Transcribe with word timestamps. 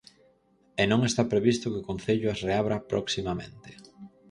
E 0.81 0.83
non 0.91 1.01
está 1.09 1.23
previsto 1.33 1.69
que 1.71 1.81
o 1.81 1.87
Concello 1.89 2.27
as 2.33 2.43
reabra 2.47 2.83
proximamente. 2.91 3.69